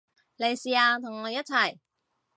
[0.37, 1.77] 你試下同我一齊